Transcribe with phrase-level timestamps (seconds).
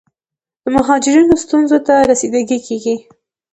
[0.63, 2.95] د مهاجرینو ستونزو ته رسیدګي کیږي.